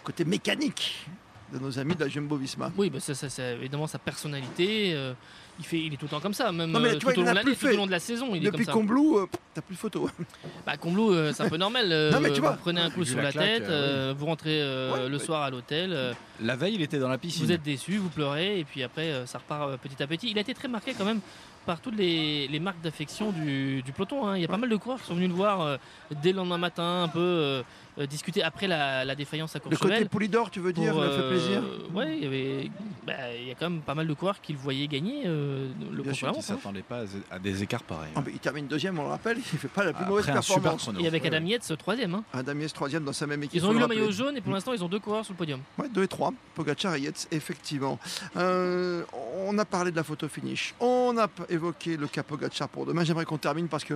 côté 0.03 0.25
mécanique 0.25 1.05
de 1.53 1.59
nos 1.59 1.77
amis 1.79 1.95
de 1.95 2.03
la 2.03 2.09
Jumbo 2.09 2.35
Visma. 2.35 2.71
Oui, 2.77 2.89
bah, 2.89 2.99
ça, 2.99 3.13
ça, 3.15 3.51
évidemment 3.53 3.87
sa 3.87 3.99
personnalité. 3.99 4.93
euh, 4.95 5.13
il, 5.59 5.65
fait, 5.65 5.79
il 5.79 5.93
est 5.93 5.97
tout 5.97 6.05
le 6.05 6.09
temps 6.11 6.19
comme 6.19 6.33
ça, 6.33 6.51
même 6.51 6.71
Non, 6.71 6.79
mais 6.79 6.89
euh, 6.95 6.99
vois, 7.01 7.13
tout 7.13 7.19
au 7.19 7.23
long 7.23 7.27
a 7.27 7.31
de 7.31 7.35
l'année, 7.35 7.55
tout 7.55 7.65
au 7.67 7.75
long 7.75 7.85
de 7.85 7.91
la 7.91 7.99
saison. 7.99 8.29
Il 8.33 8.37
est 8.37 8.45
Depuis 8.51 8.57
comme 8.65 8.65
ça. 8.65 8.71
Combloux, 8.73 9.17
euh, 9.17 9.27
t'as 9.53 9.61
plus 9.61 9.75
de 9.75 9.79
photos. 9.79 10.09
Bah, 10.65 10.77
Combloux, 10.77 11.11
euh, 11.13 11.31
c'est 11.33 11.43
un 11.43 11.49
peu 11.49 11.57
normal. 11.57 11.89
euh, 11.91 12.11
Non, 12.11 12.19
mais 12.19 12.31
tu 12.33 12.41
vois, 12.41 12.51
vous 12.51 12.57
prenez 12.61 12.81
un 12.81 12.89
coup 12.89 13.05
sur 13.05 13.17
la 13.17 13.23
la, 13.23 13.31
claque, 13.31 13.45
tête, 13.45 13.63
euh, 13.69 14.11
euh, 14.11 14.13
vous 14.17 14.25
rentrez 14.25 14.61
euh, 14.61 14.93
Ouais, 14.93 15.09
le 15.09 15.17
ouais. 15.17 15.23
soir 15.23 15.43
à 15.43 15.49
l'hôtel, 15.49 15.91
euh, 15.93 16.13
La 16.41 16.55
veille, 16.55 16.75
il 16.75 16.81
était 16.81 16.99
dans 16.99 17.09
la 17.09 17.17
piscine. 17.17 17.45
vous 17.45 17.51
êtes 17.51 17.63
déçu, 17.63 17.97
vous 17.97 18.09
pleurez, 18.09 18.59
et 18.59 18.63
puis 18.65 18.83
après, 18.83 19.11
euh, 19.11 19.25
ça 19.25 19.37
repart 19.39 19.69
euh, 19.69 19.77
petit 19.77 20.01
à 20.03 20.07
petit. 20.07 20.29
Il 20.29 20.37
a 20.37 20.41
été 20.41 20.53
très 20.53 20.67
marqué 20.67 20.93
quand 20.97 21.05
même 21.05 21.19
par 21.65 21.81
toutes 21.81 21.97
les, 21.97 22.47
les 22.47 22.59
marques 22.61 22.79
d'affection 22.81 23.31
du, 23.33 23.81
du 23.81 23.91
peloton. 23.91 24.25
hein. 24.25 24.37
Il 24.37 24.41
y 24.41 24.45
a 24.45 24.47
pas 24.47 24.55
mal 24.57 24.69
de 24.69 24.75
coureurs 24.77 25.01
qui 25.01 25.07
sont 25.07 25.15
venus 25.15 25.27
le 25.27 25.35
voir 25.35 25.59
euh, 25.61 25.77
dès 26.23 26.31
le 26.31 26.37
lendemain 26.37 26.57
matin, 26.57 27.03
un 27.03 27.07
peu 27.09 27.19
euh, 27.19 27.61
discuter 28.09 28.41
après 28.41 28.67
la, 28.67 29.03
la 29.03 29.15
défaillance 29.15 29.53
à 29.55 29.59
Le 29.59 29.63
côté 29.63 29.75
Courchevel. 29.77 30.07
Poulidor, 30.09 30.49
tu 30.51 30.59
veux 30.61 30.71
dire, 30.71 30.93
pour, 30.93 31.03
il 31.03 31.07
a 31.07 31.11
fait 31.11 31.27
plaisir 31.29 31.63
Ouais, 31.93 32.15
il 32.17 32.23
y 32.23 32.27
avait, 32.27 32.71
bah, 33.05 33.13
il 33.37 33.47
y 33.47 33.51
a 33.51 33.55
quand 33.55 33.69
même 33.69 33.81
pas 33.81 33.95
mal 33.95 34.07
de 34.07 34.13
coureurs 34.13 34.39
qui 34.41 34.53
le 34.53 34.59
voyaient 34.59 34.87
gagner 34.87 35.23
euh, 35.25 35.46
le 35.91 36.03
Bien 36.03 36.13
sûr, 36.13 36.31
qui 36.31 36.39
hein. 36.39 36.41
s'attendait 36.41 36.81
pas 36.81 37.03
à- 37.31 37.39
des 37.39 37.63
écarts 37.63 37.83
pareils. 37.83 38.11
Ah, 38.15 38.21
mais 38.25 38.31
Il 38.33 38.39
termine 38.39 38.67
deuxième, 38.67 38.97
on 38.99 39.03
le 39.03 39.09
rappelle, 39.09 39.37
il 39.37 39.43
fait 39.43 39.67
pas 39.67 39.83
la 39.83 39.93
plus 39.93 40.01
Après 40.03 40.09
mauvaise 40.09 40.29
un 40.29 40.41
super 40.41 40.61
performance. 40.61 40.81
chrono. 40.83 40.99
Et 40.99 41.07
avec 41.07 41.25
Adam 41.25 41.45
Yates, 41.45 41.73
troisième. 41.77 42.15
hein. 42.15 42.23
Adam 42.33 42.53
Yates, 42.59 42.73
troisième 42.73 43.03
dans 43.03 43.13
sa 43.13 43.27
même 43.27 43.43
équipe. 43.43 43.55
Ils 43.61 43.65
ont 43.65 43.71
eu 43.71 43.75
le 43.75 43.79
rappeler. 43.81 43.99
maillot 43.99 44.11
jaune 44.11 44.37
et 44.37 44.41
pour 44.41 44.51
Mm. 44.51 44.55
l'instant, 44.55 44.73
ils 44.73 44.83
ont 44.83 44.87
deux 44.89 44.99
coureurs 44.99 45.25
sur 45.25 45.33
le 45.33 45.37
podium. 45.37 45.59
Ouais, 45.77 45.89
2 45.89 46.03
et 46.03 46.07
3, 46.07 46.33
Pogacar 46.55 46.95
et 46.95 47.01
Yates, 47.01 47.27
effectivement. 47.31 47.99
Euh, 48.35 49.03
on 49.45 49.57
a 49.57 49.65
parlé 49.65 49.91
de 49.91 49.95
la 49.95 50.03
photo 50.03 50.27
finish. 50.27 50.73
On 50.79 51.15
a 51.17 51.27
p- 51.27 51.43
évoqué 51.49 51.97
le 51.97 52.07
cas 52.07 52.23
Pogacar 52.23 52.69
pour 52.69 52.85
demain. 52.85 53.03
J'aimerais 53.03 53.25
qu'on 53.25 53.37
termine 53.37 53.67
parce 53.67 53.83
que 53.83 53.95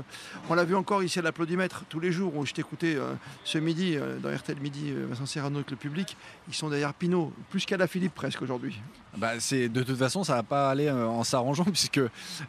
on 0.50 0.54
l'a 0.56 0.64
vu 0.64 0.76
encore 0.76 1.04
ici 1.04 1.20
à 1.20 1.22
l'applaudimètre 1.22 1.84
tous 1.90 2.00
les 2.00 2.12
jours 2.12 2.36
où 2.36 2.46
je 2.46 2.54
t'écoutais 2.54 2.96
euh, 2.96 3.14
ce 3.44 3.58
midi 3.58 3.96
euh, 3.96 4.18
dans 4.20 4.30
RTL 4.36 4.60
Midi, 4.60 4.92
euh, 4.92 5.08
Vincent 5.10 5.26
Serrano 5.26 5.58
avec 5.58 5.72
le 5.72 5.78
public. 5.78 6.16
Ils 6.48 6.54
sont 6.54 6.70
derrière 6.70 6.94
Pinot, 6.94 7.32
plus 7.50 7.66
qu'à 7.66 7.78
la 7.78 7.88
Philippe 7.88 8.14
presque 8.16 8.42
aujourd'hui. 8.42 8.80
Bah, 9.18 9.32
c'est 9.40 9.68
de 9.68 9.84
toute 9.84 9.98
façon, 9.98 10.24
ça 10.24 10.36
va 10.36 10.44
pas 10.44 10.70
aller 10.70 10.88
euh, 10.88 11.06
en 11.08 11.24
s'arrangeant 11.24 11.41
puisque 11.72 12.00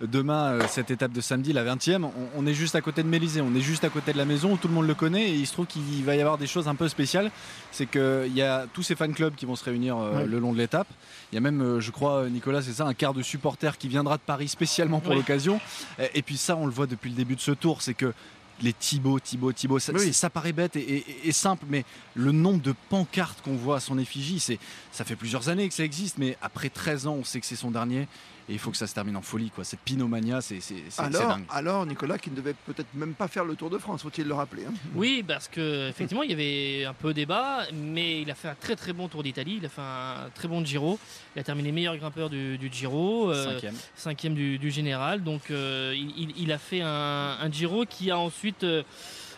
demain, 0.01 0.53
euh, 0.53 0.63
cette 0.69 0.91
étape 0.91 1.13
de 1.13 1.21
samedi, 1.21 1.53
la 1.53 1.65
20e, 1.65 2.09
on, 2.37 2.47
est 2.47 2.55
juste 2.55 2.75
à 2.75 2.81
côté 2.81 3.03
de 3.03 3.09
Mélisée, 3.09 3.41
on 3.41 3.55
est 3.55 3.61
juste 3.61 3.85
à 3.85 3.89
côté 3.89 4.13
de 4.13 4.19
la 4.19 4.25
maison 4.25 4.53
où 4.53 4.57
tout 4.57 4.69
le 4.69 4.75
monde 4.75 4.87
le 4.87 4.95
connaît 4.95 5.31
et 5.31 5.35
il 5.35 5.47
se 5.47 5.53
trouve 5.53 5.67
qu'il 5.67 6.05
va 6.05 6.15
y 6.17 6.21
avoir 6.21 6.39
des 6.39 6.47
choses 6.47 6.69
un 6.69 6.75
peu 6.75 6.89
spéciales. 6.89 7.31
C'est 7.71 7.87
qu'il 7.87 8.33
y 8.35 8.43
a 8.43 8.67
tous 8.73 8.83
ces 8.83 8.95
fan 8.97 9.13
clubs 9.15 9.35
qui 9.35 9.47
vont 9.47 9.57
se 9.57 9.65
réunir 9.65 9.97
euh, 9.97 10.13
Ouais. 10.19 10.27
le 10.27 10.39
long 10.39 10.53
de 10.53 10.59
l'étape. 10.59 10.89
Il 11.33 11.37
y 11.37 11.39
a 11.39 11.41
même, 11.41 11.61
euh, 11.63 11.81
je 11.81 11.91
crois, 11.91 12.29
Nicolas, 12.29 12.63
c'est 12.63 12.73
ça, 12.75 12.85
un 12.87 12.95
quart 12.95 13.15
de 13.15 13.23
supporters 13.23 13.79
qui 13.79 13.89
viendra 13.89 14.17
de 14.17 14.23
Paris 14.23 14.49
spécialement 14.49 15.01
pour 15.01 15.15
l'occasion. 15.15 15.61
Et, 15.99 16.19
et 16.19 16.23
puis 16.23 16.37
ça, 16.37 16.57
on 16.57 16.67
le 16.67 16.73
voit 16.73 16.87
depuis 16.87 17.11
le 17.11 17.17
début 17.17 17.37
de 17.37 17.41
ce 17.41 17.53
tour, 17.53 17.83
c'est 17.83 17.95
que 17.95 18.13
les 18.61 18.75
Thibaut, 18.75 19.19
Thibaut, 19.19 19.53
Thibaut, 19.53 19.79
ça, 19.81 19.93
Oui. 19.93 20.13
ça 20.13 20.31
paraît 20.31 20.53
bête 20.53 20.77
et, 20.77 20.81
et- 20.99 21.29
et 21.29 21.33
simple, 21.33 21.65
mais 21.69 21.85
le 22.15 22.31
nombre 22.31 22.61
de 22.63 22.75
pancartes 22.91 23.41
qu'on 23.43 23.57
voit 23.57 23.77
à 23.77 23.81
son 23.81 23.99
effigie, 23.99 24.39
c'est, 24.39 24.59
ça 24.93 25.05
fait 25.05 25.17
plusieurs 25.17 25.49
années 25.49 25.67
que 25.69 25.75
ça 25.75 25.83
existe, 25.83 26.19
mais 26.19 26.37
après 26.43 26.69
13 26.69 27.07
ans, 27.09 27.15
on 27.19 27.25
sait 27.25 27.41
que 27.41 27.47
c'est 27.47 27.57
son 27.57 27.73
dernier. 27.73 28.07
Et 28.49 28.55
il 28.55 28.59
faut 28.59 28.71
que 28.73 28.77
ça 28.77 28.87
se 28.87 28.95
termine 28.95 29.17
en 29.17 29.23
folie, 29.23 29.51
quoi. 29.51 29.63
Cette 29.65 29.81
pinomania, 29.81 30.41
c'est, 30.41 30.59
dingue. 30.99 31.45
alors, 31.51 31.87
Nicolas, 31.87 32.19
qui 32.19 32.31
ne 32.31 32.37
devait 32.37 32.55
peut-être 32.67 32.93
même 32.95 33.15
pas 33.15 33.29
faire 33.29 33.45
le 33.45 33.55
Tour 33.55 33.71
de 33.71 33.79
France, 33.79 34.03
faut-il 34.03 34.27
le 34.27 34.35
rappeler. 34.35 34.65
hein? 34.67 34.73
Oui, 34.95 35.25
parce 35.27 35.47
que 35.49 35.89
effectivement, 35.89 36.23
il 36.25 36.31
y 36.31 36.33
avait 36.35 36.85
un 36.85 36.93
peu 36.93 37.15
débat, 37.15 37.61
mais 37.73 38.21
il 38.23 38.31
a 38.31 38.35
fait 38.35 38.49
un 38.49 38.55
très 38.57 38.75
très 38.77 38.93
bon 38.93 39.07
Tour 39.09 39.23
d'Italie. 39.23 39.59
Il 39.61 39.67
a 39.67 39.69
fait 39.69 39.81
un 39.81 40.29
très 40.35 40.49
bon 40.49 40.65
Giro. 40.65 40.99
Il 41.37 41.41
a 41.41 41.45
terminé 41.45 41.71
meilleur 41.73 41.97
grimpeur 41.97 42.31
du, 42.31 42.59
du 42.59 42.69
Giro, 42.73 43.31
euh, 43.31 43.53
Cinquième. 43.55 43.75
cinquième 43.95 44.35
du, 44.35 44.59
du 44.59 44.71
général. 44.71 45.23
Donc, 45.23 45.51
euh, 45.51 45.93
il, 45.97 46.11
il- 46.19 46.35
il 46.43 46.53
a 46.53 46.59
fait 46.59 46.81
un, 46.83 47.37
un 47.41 47.51
Giro 47.51 47.85
qui 47.87 48.11
a 48.11 48.19
ensuite 48.19 48.65
euh, 48.65 48.83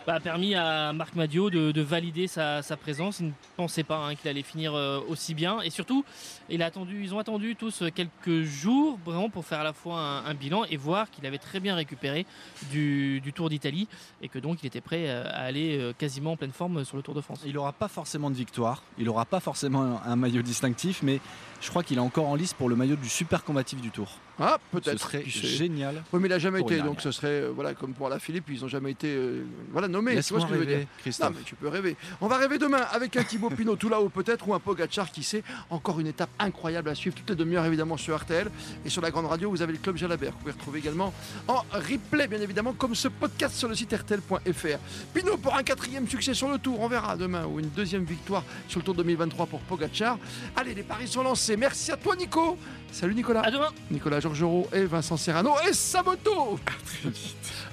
bah, 0.06 0.14
a 0.14 0.20
permis 0.20 0.54
à 0.54 0.92
Marc 0.92 1.14
Madio 1.14 1.49
de, 1.49 1.73
de 1.73 1.80
valider 1.80 2.26
sa, 2.26 2.62
présence. 2.80 3.20
Il 3.20 3.26
ne 3.28 3.32
pensait 3.56 3.84
pas 3.84 4.04
hein, 4.04 4.14
qu'il 4.14 4.28
allait 4.28 4.42
finir 4.42 4.75
euh, 4.75 5.00
aussi 5.08 5.34
bien. 5.34 5.61
Et 5.62 5.70
surtout, 5.70 6.04
ils 6.50 7.14
ont 7.14 7.18
attendu 7.18 7.56
tous 7.56 7.82
euh, 7.82 7.90
quelques 7.90 8.42
jours 8.42 8.99
vraiment 9.04 9.30
pour 9.30 9.46
faire 9.46 9.61
à 9.61 9.64
la 9.64 9.73
fois 9.73 9.99
un, 9.99 10.34
bilan 10.34 10.64
et 10.68 10.76
voir 10.76 11.11
qu'il 11.11 11.25
avait 11.26 11.38
très 11.38 11.61
bien 11.61 11.75
récupéré 11.75 12.26
du, 12.70 13.23
Tour 13.34 13.49
d'Italie 13.49 13.88
et 14.23 14.28
que 14.28 14.38
donc 14.38 14.62
il 14.62 14.66
était 14.66 14.80
prêt 14.80 15.06
euh, 15.08 15.25
à 15.26 15.44
aller 15.44 15.92
quasiment 15.99 16.32
en 16.32 16.37
pleine 16.37 16.52
forme 16.52 16.84
sur 16.84 16.96
le 16.96 17.02
Tour 17.02 17.14
de 17.14 17.20
France. 17.20 17.40
Il 17.46 17.54
n'aura 17.54 17.73
pas 17.73 17.88
forcément 17.88 18.30
de 18.30 18.37
victoire, 18.37 18.82
il 18.99 19.06
n'aura 19.06 19.25
pas 19.25 19.40
forcément 19.40 19.82
un, 19.82 20.12
un 20.12 20.16
maillot 20.16 20.42
distinctif, 20.42 21.02
mais 21.02 21.20
je 21.61 21.70
crois 21.70 21.82
qu'il 21.82 21.96
est 21.96 22.00
encore 22.00 22.28
en 22.28 22.34
lice 22.34 22.52
pour 22.52 22.68
le 22.68 22.76
maillot 22.76 22.96
du 22.96 23.08
super 23.08 23.42
combatif 23.42 23.80
du 23.80 23.90
Tour. 23.90 24.18
Ah, 24.40 24.58
Ce 24.72 24.78
peut-être. 24.78 24.98
serait 25.00 25.22
sait. 25.22 25.46
génial. 25.46 26.02
Oui, 26.12 26.20
mais 26.20 26.28
il 26.28 26.30
n'a 26.30 26.38
jamais 26.38 26.60
été, 26.60 26.80
donc 26.80 27.00
ce 27.00 27.10
serait, 27.12 27.28
euh, 27.42 27.52
voilà, 27.54 27.74
comme 27.74 27.92
pour 27.94 28.08
la 28.08 28.18
Philippe, 28.18 28.44
ils 28.48 28.60
n'ont 28.60 28.68
jamais 28.68 28.90
été 28.90 29.14
euh, 29.14 29.44
voilà, 29.70 29.86
nommés. 29.88 30.10
Tu 30.20 30.34
vois 30.34 30.38
Laisse-moi 30.38 30.40
ce 30.40 30.46
que 30.46 30.54
je 30.54 30.58
veux 30.58 30.66
dire 30.66 30.78
Non, 30.78 30.86
Christophe. 30.98 31.32
mais 31.36 31.42
tu 31.44 31.54
peux 31.54 31.68
rêver. 31.68 31.96
On 32.20 32.26
va 32.26 32.36
rêver 32.38 32.58
demain 32.58 32.82
avec 32.92 33.16
un 33.16 33.22
Thibaut 33.24 33.50
Pinot 33.50 33.76
tout 33.76 33.88
là-haut 33.88 34.08
peut-être 34.08 34.48
ou 34.48 34.54
un 34.54 34.58
Pogacar 34.58 35.10
qui 35.12 35.22
sait. 35.22 35.42
Encore 35.70 36.00
une 36.00 36.06
étape 36.08 36.30
incroyable 36.38 36.88
à 36.88 36.94
suivre 36.94 37.14
toutes 37.16 37.30
les 37.30 37.36
demi-heures 37.36 37.64
évidemment 37.64 37.96
sur 37.96 38.16
RTL 38.18 38.50
et 38.84 38.88
sur 38.88 39.02
la 39.02 39.10
grande 39.10 39.26
radio 39.26 39.50
vous 39.50 39.62
avez 39.62 39.72
le 39.72 39.78
club 39.78 39.96
Jalabert. 39.96 40.32
Vous 40.32 40.38
pouvez 40.38 40.52
retrouver 40.52 40.78
également 40.80 41.12
en 41.48 41.62
replay 41.72 42.26
bien 42.26 42.40
évidemment 42.40 42.72
comme 42.72 42.94
ce 42.94 43.08
podcast 43.08 43.54
sur 43.54 43.68
le 43.68 43.74
site 43.74 43.92
RTL.fr. 43.92 44.78
Pinot 45.14 45.36
pour 45.36 45.54
un 45.54 45.62
quatrième 45.62 46.08
succès 46.08 46.34
sur 46.34 46.48
le 46.50 46.58
Tour. 46.58 46.80
On 46.80 46.88
verra 46.88 47.16
demain 47.16 47.46
ou 47.46 47.60
une 47.60 47.68
deuxième 47.70 48.04
victoire 48.04 48.42
sur 48.68 48.80
le 48.80 48.84
Tour 48.84 48.94
2023 48.94 49.46
pour 49.46 49.60
Pogacar. 49.60 50.18
Allez 50.56 50.74
les 50.74 50.82
paris 50.82 51.06
sont 51.08 51.22
lancés. 51.22 51.56
Merci 51.56 51.92
à 51.92 51.96
toi 51.96 52.16
Nico. 52.16 52.56
Salut 52.90 53.14
Nicolas. 53.14 53.40
À 53.42 53.50
demain 53.50 53.68
Nicolas 53.90 54.20
Georgerot 54.24 54.68
et 54.72 54.86
Vincent 54.86 55.18
Serrano 55.18 55.52
et 55.68 55.74
Saboto. 55.74 56.58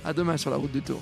À 0.03 0.11
demain 0.11 0.35
sur 0.35 0.51
la 0.51 0.57
route 0.57 0.71
du 0.71 0.81
Tour. 0.81 0.99